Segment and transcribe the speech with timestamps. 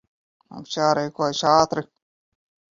[0.55, 1.87] Mums jārīkojas ātri.